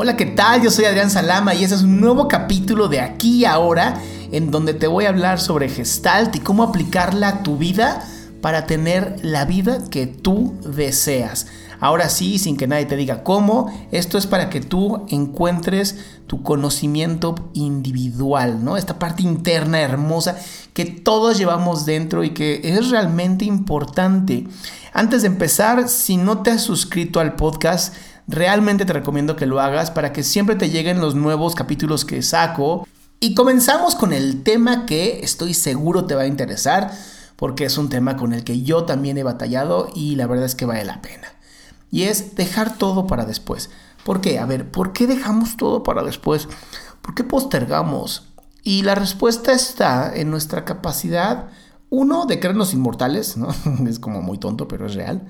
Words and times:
Hola, 0.00 0.16
¿qué 0.16 0.26
tal? 0.26 0.62
Yo 0.62 0.70
soy 0.70 0.84
Adrián 0.84 1.10
Salama 1.10 1.56
y 1.56 1.64
este 1.64 1.74
es 1.74 1.82
un 1.82 2.00
nuevo 2.00 2.28
capítulo 2.28 2.86
de 2.86 3.00
aquí 3.00 3.38
y 3.38 3.44
ahora 3.44 4.00
en 4.30 4.52
donde 4.52 4.72
te 4.72 4.86
voy 4.86 5.06
a 5.06 5.08
hablar 5.08 5.40
sobre 5.40 5.68
Gestalt 5.68 6.36
y 6.36 6.38
cómo 6.38 6.62
aplicarla 6.62 7.28
a 7.28 7.42
tu 7.42 7.56
vida 7.56 8.06
para 8.40 8.64
tener 8.64 9.16
la 9.22 9.44
vida 9.44 9.82
que 9.90 10.06
tú 10.06 10.54
deseas. 10.64 11.48
Ahora 11.80 12.10
sí, 12.10 12.38
sin 12.38 12.56
que 12.56 12.68
nadie 12.68 12.86
te 12.86 12.94
diga 12.94 13.24
cómo, 13.24 13.72
esto 13.90 14.18
es 14.18 14.28
para 14.28 14.50
que 14.50 14.60
tú 14.60 15.04
encuentres 15.08 15.96
tu 16.28 16.44
conocimiento 16.44 17.34
individual, 17.54 18.64
¿no? 18.64 18.76
Esta 18.76 19.00
parte 19.00 19.24
interna 19.24 19.80
hermosa 19.80 20.36
que 20.74 20.84
todos 20.84 21.38
llevamos 21.38 21.86
dentro 21.86 22.22
y 22.22 22.30
que 22.30 22.60
es 22.62 22.90
realmente 22.90 23.44
importante. 23.46 24.46
Antes 24.92 25.22
de 25.22 25.28
empezar, 25.28 25.88
si 25.88 26.16
no 26.16 26.42
te 26.42 26.52
has 26.52 26.62
suscrito 26.62 27.18
al 27.18 27.34
podcast, 27.34 27.94
realmente 28.28 28.84
te 28.84 28.92
recomiendo 28.92 29.34
que 29.34 29.46
lo 29.46 29.60
hagas 29.60 29.90
para 29.90 30.12
que 30.12 30.22
siempre 30.22 30.54
te 30.54 30.70
lleguen 30.70 31.00
los 31.00 31.14
nuevos 31.14 31.54
capítulos 31.54 32.04
que 32.04 32.22
saco. 32.22 32.86
Y 33.20 33.34
comenzamos 33.34 33.96
con 33.96 34.12
el 34.12 34.44
tema 34.44 34.86
que 34.86 35.20
estoy 35.24 35.54
seguro 35.54 36.04
te 36.04 36.14
va 36.14 36.22
a 36.22 36.26
interesar, 36.26 36.92
porque 37.36 37.64
es 37.64 37.78
un 37.78 37.88
tema 37.88 38.16
con 38.16 38.32
el 38.32 38.44
que 38.44 38.62
yo 38.62 38.84
también 38.84 39.16
he 39.18 39.22
batallado 39.22 39.90
y 39.94 40.14
la 40.14 40.26
verdad 40.26 40.44
es 40.44 40.54
que 40.54 40.66
vale 40.66 40.84
la 40.84 41.00
pena. 41.02 41.26
Y 41.90 42.02
es 42.02 42.36
dejar 42.36 42.76
todo 42.76 43.06
para 43.06 43.24
después. 43.24 43.70
¿Por 44.04 44.20
qué? 44.20 44.38
A 44.38 44.46
ver, 44.46 44.70
¿por 44.70 44.92
qué 44.92 45.06
dejamos 45.06 45.56
todo 45.56 45.82
para 45.82 46.02
después? 46.02 46.48
¿Por 47.00 47.14
qué 47.14 47.24
postergamos? 47.24 48.28
Y 48.62 48.82
la 48.82 48.94
respuesta 48.94 49.52
está 49.52 50.14
en 50.14 50.30
nuestra 50.30 50.64
capacidad, 50.64 51.48
uno, 51.90 52.26
de 52.26 52.38
creernos 52.38 52.74
inmortales, 52.74 53.38
¿no? 53.38 53.48
es 53.88 53.98
como 53.98 54.20
muy 54.20 54.38
tonto, 54.38 54.68
pero 54.68 54.86
es 54.86 54.94
real. 54.94 55.26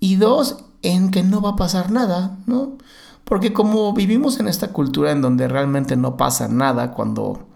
Y 0.00 0.16
dos, 0.16 0.65
en 0.82 1.10
que 1.10 1.22
no 1.22 1.40
va 1.40 1.50
a 1.50 1.56
pasar 1.56 1.90
nada, 1.90 2.38
¿no? 2.46 2.76
Porque 3.24 3.52
como 3.52 3.92
vivimos 3.92 4.38
en 4.38 4.46
esta 4.46 4.72
cultura 4.72 5.10
en 5.10 5.20
donde 5.20 5.48
realmente 5.48 5.96
no 5.96 6.16
pasa 6.16 6.46
nada 6.46 6.92
cuando, 6.92 7.48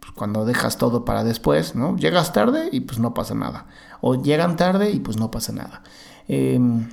pues, 0.00 0.12
cuando 0.12 0.44
dejas 0.44 0.78
todo 0.78 1.04
para 1.04 1.22
después, 1.22 1.76
¿no? 1.76 1.96
Llegas 1.96 2.32
tarde 2.32 2.68
y 2.72 2.80
pues 2.80 2.98
no 2.98 3.14
pasa 3.14 3.34
nada. 3.34 3.66
O 4.00 4.20
llegan 4.20 4.56
tarde 4.56 4.90
y 4.90 4.98
pues 4.98 5.16
no 5.16 5.30
pasa 5.30 5.52
nada. 5.52 5.82
Em, 6.26 6.88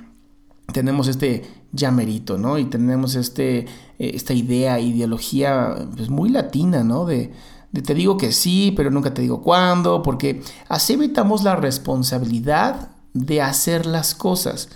tenemos 0.72 1.08
este 1.08 1.44
llamerito, 1.72 2.38
¿no? 2.38 2.58
Y 2.58 2.66
tenemos 2.66 3.16
este, 3.16 3.58
eh, 3.58 3.66
esta 3.98 4.32
idea, 4.32 4.78
ideología 4.78 5.74
pues 5.96 6.08
muy 6.08 6.28
latina, 6.30 6.84
¿no? 6.84 7.04
De, 7.04 7.32
de 7.72 7.82
te 7.82 7.94
digo 7.94 8.16
que 8.16 8.32
sí, 8.32 8.72
pero 8.76 8.90
nunca 8.90 9.12
te 9.12 9.22
digo 9.22 9.42
cuándo, 9.42 10.02
porque 10.02 10.42
así 10.68 10.94
evitamos 10.94 11.42
la 11.42 11.56
responsabilidad 11.56 12.90
de 13.12 13.42
hacer 13.42 13.86
las 13.86 14.14
cosas. 14.14 14.68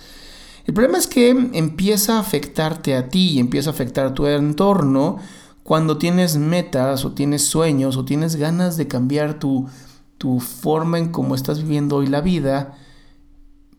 El 0.65 0.73
problema 0.73 0.97
es 0.97 1.07
que 1.07 1.29
empieza 1.29 2.15
a 2.15 2.19
afectarte 2.19 2.95
a 2.95 3.09
ti 3.09 3.31
y 3.31 3.39
empieza 3.39 3.69
a 3.69 3.73
afectar 3.73 4.13
tu 4.13 4.27
entorno 4.27 5.17
cuando 5.63 5.97
tienes 5.97 6.37
metas 6.37 7.03
o 7.05 7.11
tienes 7.11 7.45
sueños 7.45 7.97
o 7.97 8.05
tienes 8.05 8.35
ganas 8.35 8.77
de 8.77 8.87
cambiar 8.87 9.39
tu, 9.39 9.67
tu 10.17 10.39
forma 10.39 10.99
en 10.99 11.11
cómo 11.11 11.35
estás 11.35 11.61
viviendo 11.61 11.97
hoy 11.97 12.07
la 12.07 12.21
vida, 12.21 12.77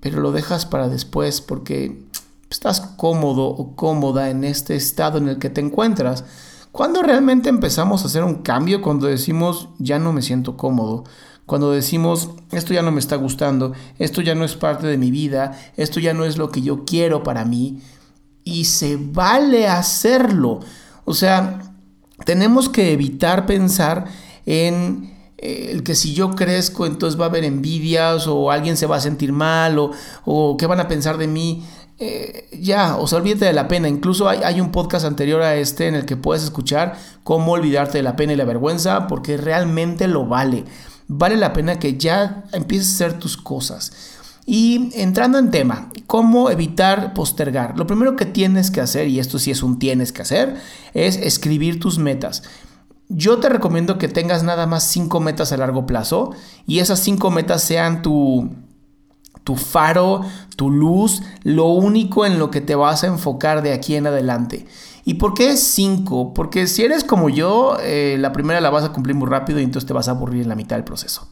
pero 0.01 0.21
lo 0.21 0.33
dejas 0.33 0.67
para 0.67 0.89
después 0.89 1.41
porque 1.41 2.03
estás 2.51 2.81
cómodo 2.81 3.47
o 3.47 3.75
cómoda 3.77 4.29
en 4.29 4.45
este 4.45 4.77
estado 4.77 5.19
en 5.19 5.29
el 5.29 5.39
que 5.39 5.51
te 5.51 5.63
encuentras. 5.63 6.25
¿Cuándo 6.71 7.03
realmente 7.03 7.49
empezamos 7.49 8.03
a 8.03 8.07
hacer 8.07 8.25
un 8.25 8.43
cambio? 8.43 8.83
Cuando 8.83 9.07
decimos 9.07 9.69
ya 9.79 9.99
no 9.99 10.13
me 10.13 10.23
siento 10.23 10.57
cómodo 10.57 11.05
cuando 11.47 11.73
decimos, 11.73 12.31
esto 12.53 12.73
ya 12.73 12.83
no 12.83 12.91
me 12.91 13.01
está 13.01 13.17
gustando, 13.17 13.73
esto 13.99 14.23
ya 14.23 14.35
no 14.35 14.45
es 14.45 14.55
parte 14.55 14.87
de 14.87 14.97
mi 14.97 15.11
vida, 15.11 15.59
esto 15.77 16.01
ya 16.01 16.15
no 16.15 16.25
es 16.25 16.39
lo 16.39 16.51
que 16.51 16.63
yo 16.63 16.85
quiero 16.85 17.23
para 17.23 17.45
mí, 17.45 17.81
y 18.45 18.65
se 18.65 18.97
vale 18.97 19.69
hacerlo. 19.69 20.61
O 21.05 21.15
sea, 21.15 21.75
tenemos 22.25 22.69
que 22.69 22.93
evitar 22.93 23.47
pensar 23.47 24.07
en 24.47 25.15
eh, 25.39 25.69
el 25.73 25.83
que 25.83 25.95
si 25.95 26.15
yo 26.15 26.35
crezco 26.35 26.87
entonces 26.87 27.21
va 27.21 27.27
a 27.27 27.29
haber 27.29 27.45
envidias 27.45 28.27
o 28.27 28.51
alguien 28.51 28.77
se 28.77 28.87
va 28.87 28.97
a 28.97 29.01
sentir 29.01 29.33
mal 29.33 29.79
o, 29.79 29.91
o 30.25 30.57
qué 30.57 30.67
van 30.67 30.81
a 30.81 30.89
pensar 30.89 31.19
de 31.19 31.27
mí. 31.27 31.65
Eh, 31.99 32.49
ya, 32.61 32.97
o 32.97 33.07
sea, 33.07 33.19
olvídate 33.19 33.45
de 33.47 33.53
la 33.53 33.69
pena. 33.69 33.89
Incluso 33.89 34.29
hay, 34.29 34.41
hay, 34.45 34.61
un 34.61 34.73
podcast 34.73 35.07
anterior 35.07 35.43
a 35.43 35.57
este 35.57 35.87
en 35.87 35.95
el 35.95 36.05
que 36.07 36.17
puedes 36.17 36.43
escuchar 36.43 36.97
cómo 37.23 37.53
olvidarte 37.53 37.99
de 37.99 38.03
la 38.03 38.17
pena 38.17 38.33
y 38.33 38.37
la 38.37 38.45
vergüenza 38.45 39.07
porque 39.07 39.37
realmente 39.37 40.09
lo 40.09 40.27
vale 40.27 40.65
vale 41.09 41.37
la 41.37 41.53
pena 41.53 41.79
que 41.79 41.97
ya 41.97 42.45
empieces 42.53 42.91
a 42.91 43.07
hacer 43.07 43.19
tus 43.19 43.37
cosas. 43.37 43.93
Y 44.47 44.91
entrando 44.95 45.39
en 45.39 45.51
tema, 45.51 45.91
¿cómo 46.07 46.51
evitar 46.51 47.15
postergar? 47.15 47.79
Lo 47.79 47.87
primero 47.87 48.15
que 48.15 48.27
tienes 48.27 48.71
que 48.71 48.83
hacer, 48.83 49.09
y 49.09 49.19
esto 49.19 49.39
sí 49.39 49.51
es 49.51 49.63
un 49.63 49.79
tienes 49.79 50.13
que 50.13 50.23
hacer, 50.23 50.57
es 50.93 51.17
escribir 51.17 51.81
tus 51.81 51.99
metas. 51.99 52.43
Yo 53.09 53.39
te 53.39 53.49
recomiendo 53.49 53.97
que 53.97 54.09
tengas 54.09 54.43
nada 54.43 54.67
más 54.67 54.85
cinco 54.85 55.21
metas 55.21 55.53
a 55.53 55.57
largo 55.57 55.87
plazo 55.87 56.33
y 56.67 56.79
esas 56.79 57.01
cinco 57.01 57.31
metas 57.31 57.63
sean 57.63 58.03
tu, 58.03 58.51
tu 59.45 59.57
faro, 59.57 60.23
tu 60.57 60.71
luz, 60.71 61.23
lo 61.43 61.67
único 61.67 62.27
en 62.27 62.39
lo 62.39 62.51
que 62.51 62.61
te 62.61 62.75
vas 62.75 63.05
a 63.05 63.09
enfocar 63.09 63.63
de 63.63 63.73
aquí 63.73 63.95
en 63.95 64.07
adelante. 64.07 64.67
¿Y 65.05 65.15
por 65.15 65.35
qué 65.35 65.57
5? 65.57 66.33
Porque 66.33 66.67
si 66.67 66.83
eres 66.83 67.05
como 67.05 67.29
yo, 67.29 67.77
eh, 67.81 68.17
la 68.19 68.33
primera 68.33 68.61
la 68.61 68.71
vas 68.71 68.85
a 68.85 68.93
cumplir 68.93 69.15
muy 69.15 69.29
rápido 69.29 69.61
y 69.61 69.63
entonces 69.63 69.87
te 69.87 69.93
vas 69.93 70.09
a 70.09 70.13
aburrir 70.13 70.43
en 70.43 70.49
la 70.49 70.55
mitad 70.55 70.77
del 70.77 70.85
proceso. 70.85 71.29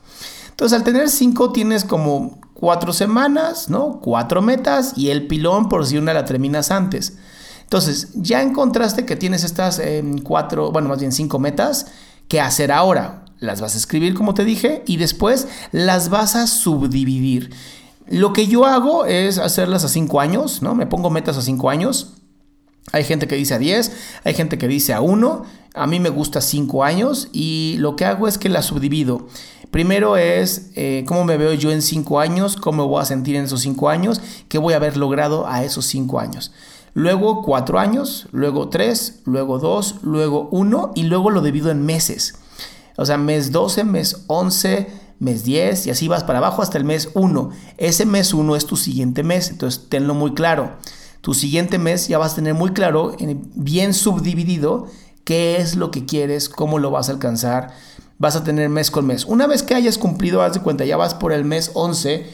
Entonces 0.50 0.76
al 0.76 0.84
tener 0.84 1.08
5 1.08 1.52
tienes 1.52 1.84
como 1.84 2.38
4 2.54 2.92
semanas, 2.92 3.70
¿no? 3.70 4.00
4 4.02 4.42
metas 4.42 4.92
y 4.96 5.08
el 5.08 5.26
pilón 5.26 5.70
por 5.70 5.86
si 5.86 5.96
una 5.96 6.12
la 6.12 6.26
terminas 6.26 6.70
antes. 6.70 7.16
Entonces 7.62 8.10
ya 8.14 8.42
encontraste 8.42 9.06
que 9.06 9.16
tienes 9.16 9.44
estas 9.44 9.80
4, 10.22 10.70
bueno, 10.70 10.90
más 10.90 10.98
bien 10.98 11.12
5 11.12 11.38
metas. 11.38 11.86
¿Qué 12.28 12.40
hacer 12.40 12.70
ahora? 12.70 13.24
Las 13.38 13.62
vas 13.62 13.74
a 13.74 13.78
escribir 13.78 14.12
como 14.12 14.34
te 14.34 14.44
dije 14.44 14.82
y 14.86 14.98
después 14.98 15.48
las 15.72 16.10
vas 16.10 16.36
a 16.36 16.46
subdividir. 16.46 17.54
Lo 18.06 18.34
que 18.34 18.46
yo 18.46 18.66
hago 18.66 19.06
es 19.06 19.38
hacerlas 19.38 19.84
a 19.84 19.88
5 19.88 20.20
años, 20.20 20.60
¿no? 20.60 20.74
Me 20.74 20.86
pongo 20.86 21.08
metas 21.08 21.38
a 21.38 21.42
5 21.42 21.70
años 21.70 22.21
hay 22.90 23.04
gente 23.04 23.28
que 23.28 23.36
dice 23.36 23.54
a 23.54 23.58
10, 23.58 23.92
hay 24.24 24.34
gente 24.34 24.58
que 24.58 24.66
dice 24.66 24.92
a 24.92 25.00
1. 25.00 25.44
A 25.74 25.86
mí 25.86 26.00
me 26.00 26.10
gusta 26.10 26.40
5 26.40 26.84
años 26.84 27.28
y 27.32 27.76
lo 27.78 27.96
que 27.96 28.04
hago 28.04 28.26
es 28.26 28.38
que 28.38 28.48
la 28.48 28.62
subdivido. 28.62 29.28
Primero 29.70 30.16
es 30.16 30.70
eh, 30.74 31.04
cómo 31.06 31.24
me 31.24 31.38
veo 31.38 31.54
yo 31.54 31.70
en 31.70 31.80
5 31.80 32.20
años, 32.20 32.56
cómo 32.56 32.82
me 32.82 32.88
voy 32.88 33.00
a 33.00 33.06
sentir 33.06 33.36
en 33.36 33.44
esos 33.44 33.62
5 33.62 33.88
años, 33.88 34.20
qué 34.48 34.58
voy 34.58 34.74
a 34.74 34.76
haber 34.76 34.96
logrado 34.96 35.46
a 35.46 35.64
esos 35.64 35.86
5 35.86 36.20
años. 36.20 36.52
Luego 36.92 37.42
4 37.42 37.78
años, 37.78 38.28
luego 38.32 38.68
3, 38.68 39.20
luego 39.24 39.58
2, 39.58 40.00
luego 40.02 40.48
1 40.50 40.92
y 40.94 41.04
luego 41.04 41.30
lo 41.30 41.40
divido 41.40 41.70
en 41.70 41.86
meses. 41.86 42.34
O 42.96 43.06
sea, 43.06 43.16
mes 43.16 43.50
12, 43.50 43.84
mes 43.84 44.24
11, 44.26 44.88
mes 45.20 45.44
10 45.44 45.86
y 45.86 45.90
así 45.90 46.06
vas 46.06 46.24
para 46.24 46.40
abajo 46.40 46.60
hasta 46.60 46.76
el 46.76 46.84
mes 46.84 47.08
1. 47.14 47.50
Ese 47.78 48.04
mes 48.04 48.34
1 48.34 48.56
es 48.56 48.66
tu 48.66 48.76
siguiente 48.76 49.22
mes, 49.22 49.48
entonces 49.48 49.88
tenlo 49.88 50.12
muy 50.12 50.34
claro 50.34 50.76
tu 51.22 51.34
siguiente 51.34 51.78
mes 51.78 52.08
ya 52.08 52.18
vas 52.18 52.32
a 52.32 52.34
tener 52.36 52.52
muy 52.52 52.72
claro, 52.72 53.16
bien 53.54 53.94
subdividido, 53.94 54.88
qué 55.24 55.56
es 55.56 55.76
lo 55.76 55.92
que 55.92 56.04
quieres, 56.04 56.48
cómo 56.48 56.80
lo 56.80 56.90
vas 56.90 57.08
a 57.08 57.12
alcanzar. 57.12 57.72
Vas 58.18 58.36
a 58.36 58.44
tener 58.44 58.68
mes 58.68 58.90
con 58.90 59.06
mes. 59.06 59.24
Una 59.24 59.46
vez 59.46 59.62
que 59.62 59.74
hayas 59.74 59.98
cumplido, 59.98 60.42
haz 60.42 60.54
de 60.54 60.60
cuenta, 60.60 60.84
ya 60.84 60.96
vas 60.96 61.14
por 61.14 61.32
el 61.32 61.44
mes 61.44 61.70
11 61.74 62.26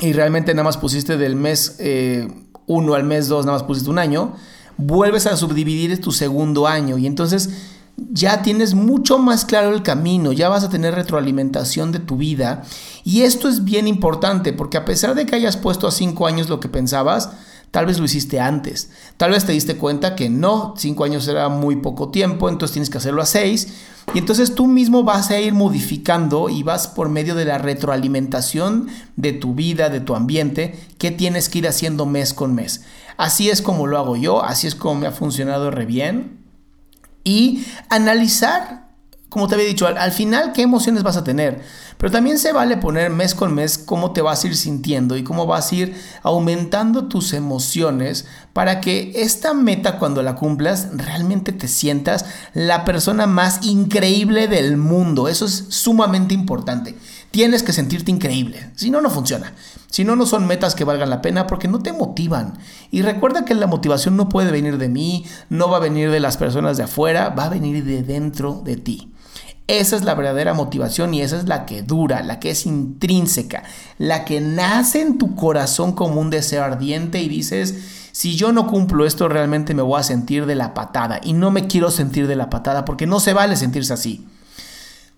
y 0.00 0.12
realmente 0.12 0.54
nada 0.54 0.64
más 0.64 0.76
pusiste 0.76 1.16
del 1.16 1.34
mes 1.34 1.76
1 1.78 1.84
eh, 1.84 2.96
al 2.96 3.04
mes 3.04 3.28
2, 3.28 3.44
nada 3.44 3.58
más 3.58 3.66
pusiste 3.66 3.90
un 3.90 3.98
año, 3.98 4.34
vuelves 4.76 5.26
a 5.26 5.36
subdividir 5.36 6.00
tu 6.00 6.12
segundo 6.12 6.68
año 6.68 6.96
y 6.96 7.06
entonces 7.06 7.50
ya 7.96 8.42
tienes 8.42 8.74
mucho 8.74 9.18
más 9.18 9.44
claro 9.44 9.74
el 9.74 9.82
camino, 9.82 10.32
ya 10.32 10.48
vas 10.48 10.64
a 10.64 10.70
tener 10.70 10.94
retroalimentación 10.94 11.90
de 11.90 12.00
tu 12.00 12.16
vida. 12.16 12.62
Y 13.04 13.22
esto 13.22 13.48
es 13.48 13.64
bien 13.64 13.88
importante 13.88 14.52
porque 14.52 14.76
a 14.76 14.84
pesar 14.84 15.14
de 15.14 15.26
que 15.26 15.34
hayas 15.36 15.56
puesto 15.56 15.88
a 15.88 15.92
5 15.92 16.26
años 16.26 16.48
lo 16.48 16.60
que 16.60 16.68
pensabas, 16.68 17.30
Tal 17.74 17.86
vez 17.86 17.98
lo 17.98 18.04
hiciste 18.04 18.38
antes. 18.38 18.90
Tal 19.16 19.32
vez 19.32 19.46
te 19.46 19.50
diste 19.50 19.76
cuenta 19.76 20.14
que 20.14 20.30
no, 20.30 20.74
cinco 20.76 21.02
años 21.02 21.26
era 21.26 21.48
muy 21.48 21.74
poco 21.74 22.10
tiempo, 22.10 22.48
entonces 22.48 22.72
tienes 22.72 22.88
que 22.88 22.98
hacerlo 22.98 23.20
a 23.20 23.26
seis. 23.26 23.74
Y 24.14 24.18
entonces 24.18 24.54
tú 24.54 24.68
mismo 24.68 25.02
vas 25.02 25.32
a 25.32 25.40
ir 25.40 25.54
modificando 25.54 26.48
y 26.48 26.62
vas 26.62 26.86
por 26.86 27.08
medio 27.08 27.34
de 27.34 27.46
la 27.46 27.58
retroalimentación 27.58 28.86
de 29.16 29.32
tu 29.32 29.56
vida, 29.56 29.88
de 29.88 29.98
tu 29.98 30.14
ambiente, 30.14 30.78
que 30.98 31.10
tienes 31.10 31.48
que 31.48 31.58
ir 31.58 31.66
haciendo 31.66 32.06
mes 32.06 32.32
con 32.32 32.54
mes. 32.54 32.84
Así 33.16 33.50
es 33.50 33.60
como 33.60 33.88
lo 33.88 33.98
hago 33.98 34.14
yo, 34.14 34.44
así 34.44 34.68
es 34.68 34.76
como 34.76 35.00
me 35.00 35.08
ha 35.08 35.10
funcionado 35.10 35.72
re 35.72 35.84
bien. 35.84 36.44
Y 37.24 37.64
analizar 37.88 38.83
como 39.34 39.48
te 39.48 39.56
había 39.56 39.66
dicho, 39.66 39.88
al, 39.88 40.12
final 40.12 40.52
qué 40.52 40.62
emociones 40.62 41.02
vas 41.02 41.16
a 41.16 41.24
tener. 41.24 41.60
Pero 41.98 42.12
también 42.12 42.38
se 42.38 42.52
vale 42.52 42.76
poner 42.76 43.10
mes 43.10 43.34
con 43.34 43.52
mes 43.52 43.78
cómo 43.78 44.12
te 44.12 44.22
vas 44.22 44.44
a 44.44 44.46
ir 44.46 44.54
sintiendo 44.54 45.16
y 45.16 45.24
cómo 45.24 45.44
vas 45.44 45.72
a 45.72 45.74
ir 45.74 46.00
aumentando 46.22 47.08
tus 47.08 47.32
emociones 47.32 48.26
para 48.52 48.80
que 48.80 49.10
esta 49.16 49.52
meta 49.52 49.98
cuando 49.98 50.22
la 50.22 50.36
cumplas 50.36 50.90
realmente 50.92 51.50
te 51.50 51.66
sientas 51.66 52.26
la 52.52 52.84
persona 52.84 53.26
más 53.26 53.66
increíble 53.66 54.46
del 54.46 54.76
mundo. 54.76 55.26
Eso 55.26 55.46
es 55.46 55.64
sumamente 55.70 56.32
importante. 56.32 56.96
Tienes 57.32 57.64
que 57.64 57.72
sentirte 57.72 58.12
increíble, 58.12 58.70
si 58.76 58.92
no, 58.92 59.00
no 59.00 59.10
funciona. 59.10 59.52
Si 59.88 60.04
no, 60.04 60.14
no 60.14 60.26
son 60.26 60.46
metas 60.46 60.76
que 60.76 60.84
valgan 60.84 61.10
la 61.10 61.22
pena 61.22 61.48
porque 61.48 61.66
no 61.66 61.80
te 61.80 61.92
motivan. 61.92 62.56
Y 62.92 63.02
recuerda 63.02 63.44
que 63.44 63.54
la 63.54 63.66
motivación 63.66 64.16
no 64.16 64.28
puede 64.28 64.52
venir 64.52 64.78
de 64.78 64.88
mí, 64.88 65.26
no 65.48 65.68
va 65.68 65.78
a 65.78 65.80
venir 65.80 66.12
de 66.12 66.20
las 66.20 66.36
personas 66.36 66.76
de 66.76 66.84
afuera, 66.84 67.30
va 67.30 67.46
a 67.46 67.48
venir 67.48 67.84
de 67.84 68.04
dentro 68.04 68.62
de 68.64 68.76
ti. 68.76 69.13
Esa 69.66 69.96
es 69.96 70.04
la 70.04 70.14
verdadera 70.14 70.52
motivación 70.52 71.14
y 71.14 71.22
esa 71.22 71.38
es 71.38 71.48
la 71.48 71.64
que 71.64 71.82
dura, 71.82 72.22
la 72.22 72.38
que 72.38 72.50
es 72.50 72.66
intrínseca, 72.66 73.62
la 73.96 74.26
que 74.26 74.42
nace 74.42 75.00
en 75.00 75.16
tu 75.16 75.34
corazón 75.34 75.92
como 75.92 76.20
un 76.20 76.28
deseo 76.28 76.62
ardiente 76.62 77.22
y 77.22 77.28
dices, 77.28 77.74
si 78.12 78.36
yo 78.36 78.52
no 78.52 78.66
cumplo 78.66 79.06
esto 79.06 79.26
realmente 79.26 79.72
me 79.72 79.80
voy 79.80 79.98
a 79.98 80.02
sentir 80.02 80.44
de 80.44 80.54
la 80.54 80.74
patada 80.74 81.18
y 81.24 81.32
no 81.32 81.50
me 81.50 81.66
quiero 81.66 81.90
sentir 81.90 82.26
de 82.26 82.36
la 82.36 82.50
patada 82.50 82.84
porque 82.84 83.06
no 83.06 83.20
se 83.20 83.32
vale 83.32 83.56
sentirse 83.56 83.94
así. 83.94 84.26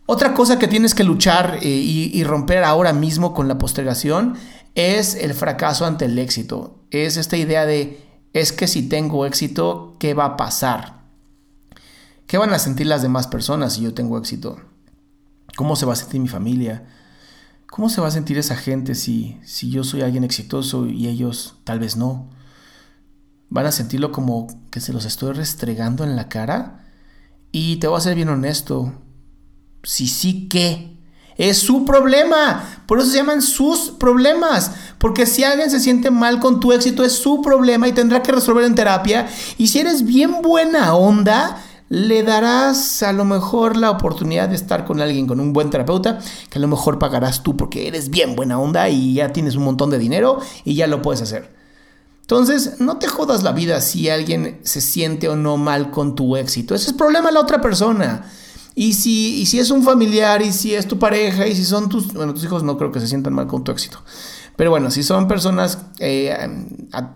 Otra 0.07 0.35
cosa 0.35 0.61
que 0.61 0.69
tienes 0.69 0.95
que 0.95 1.03
luchar 1.03 1.59
eh, 1.63 1.69
y, 1.69 2.17
y 2.17 2.23
romper 2.23 2.63
ahora 2.63 2.93
mismo 2.93 3.35
con 3.35 3.49
la 3.49 3.59
postergación 3.59 4.37
es 4.77 5.17
el 5.17 5.35
fracaso 5.35 5.87
ante 5.87 6.05
el 6.05 6.17
éxito. 6.21 6.79
Es 6.93 7.17
esta 7.17 7.37
idea 7.37 7.67
de, 7.67 8.01
es 8.33 8.53
que 8.53 8.69
si 8.69 8.89
tengo 8.89 9.27
éxito, 9.27 9.97
¿qué 9.99 10.15
va 10.15 10.27
a 10.27 10.37
pasar? 10.37 10.96
¿Qué 12.27 12.39
van 12.39 12.53
a 12.53 12.59
sentir 12.59 12.87
las 12.87 13.03
demás 13.03 13.29
personas 13.29 13.75
si 13.75 13.83
yo 13.83 13.95
tengo 13.95 14.19
éxito? 14.19 14.61
¿Cómo 15.57 15.77
se 15.77 15.87
va 15.87 15.93
a 15.93 15.97
sentir 15.97 16.21
mi 16.21 16.29
familia? 16.29 16.87
¿Cómo 17.71 17.89
se 17.89 18.01
va 18.01 18.09
a 18.09 18.13
sentir 18.13 18.37
esa 18.37 18.57
gente 18.57 18.95
si, 18.95 19.39
si 19.45 19.71
yo 19.71 19.85
soy 19.85 20.03
alguien 20.03 20.25
exitoso 20.25 20.87
y 20.87 21.07
ellos 21.07 21.55
tal 21.65 21.79
vez 21.79 21.97
no? 21.97 22.31
¿Van 23.49 23.67
a 23.67 23.73
sentirlo 23.73 24.11
como 24.11 24.49
que 24.71 24.81
se 24.81 24.93
los 24.93 25.05
estoy 25.05 25.33
restregando 25.33 26.03
en 26.03 26.17
la 26.17 26.29
cara? 26.29 26.85
Y 27.53 27.77
te 27.77 27.87
voy 27.87 27.99
a 27.99 28.01
ser 28.01 28.17
bien 28.17 28.29
honesto. 28.29 28.93
Si 29.85 30.09
sí, 30.09 30.49
¿qué? 30.49 30.97
Es 31.37 31.59
su 31.59 31.85
problema. 31.85 32.83
Por 32.87 32.99
eso 32.99 33.09
se 33.09 33.19
llaman 33.19 33.41
sus 33.41 33.91
problemas. 33.91 34.73
Porque 34.99 35.27
si 35.27 35.45
alguien 35.45 35.71
se 35.71 35.79
siente 35.79 36.11
mal 36.11 36.41
con 36.41 36.59
tu 36.59 36.73
éxito, 36.73 37.05
es 37.05 37.13
su 37.13 37.41
problema 37.41 37.87
y 37.87 37.93
tendrá 37.93 38.23
que 38.23 38.33
resolver 38.33 38.65
en 38.65 38.75
terapia. 38.75 39.29
Y 39.59 39.69
si 39.69 39.79
eres 39.79 40.05
bien 40.05 40.43
buena 40.43 40.95
onda, 40.95 41.63
le 41.89 42.23
darás 42.23 43.03
a 43.03 43.13
lo 43.13 43.25
mejor 43.25 43.77
la 43.77 43.91
oportunidad 43.91 44.49
de 44.49 44.57
estar 44.57 44.85
con 44.85 45.01
alguien, 45.01 45.27
con 45.27 45.41
un 45.41 45.53
buen 45.53 45.71
terapeuta, 45.71 46.19
que 46.51 46.59
a 46.59 46.61
lo 46.61 46.69
mejor 46.69 46.99
pagarás 46.99 47.43
tú 47.43 47.57
porque 47.57 47.87
eres 47.87 48.11
bien 48.11 48.35
buena 48.35 48.59
onda 48.59 48.89
y 48.89 49.15
ya 49.15 49.33
tienes 49.33 49.55
un 49.57 49.65
montón 49.65 49.91
de 49.91 49.99
dinero 49.99 50.41
y 50.65 50.75
ya 50.75 50.87
lo 50.87 51.03
puedes 51.03 51.23
hacer. 51.23 51.55
Entonces, 52.23 52.81
no 52.81 52.97
te 52.97 53.07
jodas 53.07 53.45
la 53.45 53.53
vida 53.53 53.81
si 53.81 54.09
alguien 54.09 54.59
se 54.65 54.81
siente 54.81 55.29
o 55.29 55.37
no 55.37 55.57
mal 55.57 55.93
con 55.93 56.17
tu 56.17 56.37
éxito. 56.37 56.75
Ese 56.75 56.91
es 56.91 56.97
problema 56.97 57.29
de 57.29 57.35
la 57.35 57.41
otra 57.41 57.61
persona. 57.61 58.25
Y 58.75 58.95
si, 58.95 59.41
y 59.41 59.47
si 59.47 59.61
es 59.61 59.71
un 59.71 59.85
familiar, 59.85 60.43
y 60.43 60.53
si 60.53 60.75
es 60.75 60.89
tu 60.89 60.99
pareja, 60.99 61.47
y 61.47 61.55
si 61.55 61.65
son 61.65 61.89
tus... 61.89 62.13
Bueno, 62.13 62.35
tus 62.35 62.43
hijos 62.43 62.65
no 62.65 62.77
creo 62.77 62.91
que 62.91 62.99
se 62.99 63.07
sientan 63.07 63.33
mal 63.33 63.47
con 63.47 63.63
tu 63.63 63.71
éxito. 63.71 64.03
Pero 64.57 64.71
bueno, 64.71 64.91
si 64.91 65.05
son 65.05 65.29
personas 65.29 65.79
eh, 66.01 66.37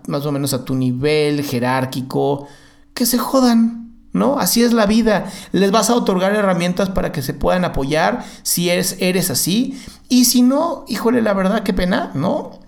más 0.07 0.25
o 0.25 0.31
menos 0.31 0.53
a 0.53 0.63
tu 0.63 0.75
nivel 0.75 1.43
jerárquico, 1.43 2.47
que 2.93 3.05
se 3.05 3.17
jodan. 3.17 3.90
¿No? 4.13 4.39
Así 4.39 4.63
es 4.63 4.73
la 4.73 4.85
vida. 4.85 5.25
Les 5.51 5.71
vas 5.71 5.89
a 5.89 5.95
otorgar 5.95 6.35
herramientas 6.35 6.89
para 6.89 7.11
que 7.11 7.21
se 7.21 7.33
puedan 7.33 7.65
apoyar 7.65 8.25
si 8.43 8.69
eres, 8.69 8.97
eres 8.99 9.29
así. 9.29 9.81
Y 10.09 10.25
si 10.25 10.41
no, 10.41 10.85
híjole, 10.87 11.21
la 11.21 11.33
verdad, 11.33 11.63
qué 11.63 11.73
pena, 11.73 12.11
¿no? 12.13 12.59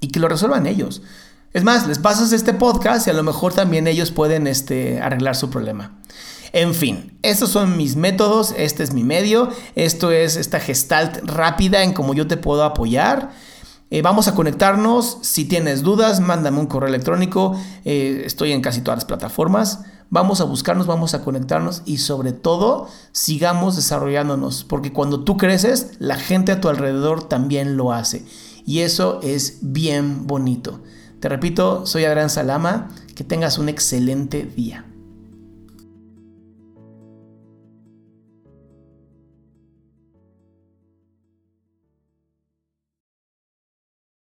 Y 0.00 0.08
que 0.08 0.20
lo 0.20 0.28
resuelvan 0.28 0.66
ellos. 0.66 1.02
Es 1.54 1.64
más, 1.64 1.86
les 1.86 1.98
pasas 1.98 2.32
este 2.32 2.52
podcast 2.52 3.06
y 3.06 3.10
a 3.10 3.14
lo 3.14 3.22
mejor 3.22 3.54
también 3.54 3.86
ellos 3.86 4.10
pueden 4.10 4.46
este, 4.46 5.00
arreglar 5.00 5.34
su 5.34 5.48
problema. 5.48 5.98
En 6.52 6.74
fin, 6.74 7.18
estos 7.22 7.50
son 7.50 7.76
mis 7.76 7.96
métodos, 7.96 8.54
este 8.56 8.82
es 8.82 8.92
mi 8.92 9.04
medio, 9.04 9.50
esto 9.74 10.10
es 10.12 10.36
esta 10.36 10.60
gestalt 10.60 11.18
rápida 11.24 11.82
en 11.82 11.92
cómo 11.92 12.14
yo 12.14 12.26
te 12.26 12.36
puedo 12.36 12.64
apoyar. 12.64 13.30
Eh, 13.90 14.02
vamos 14.02 14.28
a 14.28 14.34
conectarnos, 14.34 15.18
si 15.22 15.46
tienes 15.46 15.82
dudas, 15.82 16.20
mándame 16.20 16.58
un 16.58 16.66
correo 16.66 16.88
electrónico, 16.88 17.58
eh, 17.86 18.22
estoy 18.26 18.52
en 18.52 18.60
casi 18.60 18.82
todas 18.82 18.98
las 18.98 19.04
plataformas 19.06 19.80
vamos 20.10 20.40
a 20.40 20.44
buscarnos, 20.44 20.86
vamos 20.86 21.14
a 21.14 21.22
conectarnos 21.22 21.82
y 21.84 21.98
sobre 21.98 22.32
todo 22.32 22.88
sigamos 23.12 23.76
desarrollándonos, 23.76 24.64
porque 24.64 24.92
cuando 24.92 25.24
tú 25.24 25.36
creces, 25.36 25.92
la 25.98 26.16
gente 26.16 26.52
a 26.52 26.60
tu 26.60 26.68
alrededor 26.68 27.28
también 27.28 27.76
lo 27.76 27.92
hace. 27.92 28.24
Y 28.64 28.80
eso 28.80 29.20
es 29.22 29.58
bien 29.62 30.26
bonito. 30.26 30.80
Te 31.20 31.28
repito, 31.28 31.86
soy 31.86 32.04
Adrián 32.04 32.30
Salama, 32.30 32.88
que 33.14 33.24
tengas 33.24 33.58
un 33.58 33.68
excelente 33.68 34.44
día. 34.44 34.84